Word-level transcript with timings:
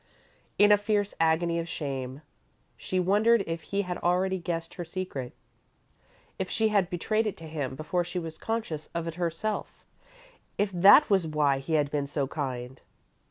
In 0.57 0.71
a 0.71 0.79
fierce 0.79 1.13
agony 1.19 1.59
of 1.59 1.69
shame, 1.69 2.23
she 2.75 2.99
wondered 2.99 3.43
if 3.45 3.61
he 3.61 3.83
had 3.83 3.99
already 3.99 4.39
guessed 4.39 4.73
her 4.73 4.83
secret 4.83 5.31
if 6.39 6.49
she 6.49 6.69
had 6.69 6.89
betrayed 6.89 7.27
it 7.27 7.37
to 7.37 7.47
him 7.47 7.75
before 7.75 8.03
she 8.03 8.17
was 8.17 8.39
conscious 8.39 8.89
of 8.95 9.05
it 9.05 9.13
herself; 9.13 9.85
if 10.57 10.71
that 10.71 11.07
was 11.11 11.27
why 11.27 11.59
he 11.59 11.73
had 11.73 11.91
been 11.91 12.07
so 12.07 12.25
kind. 12.25 12.81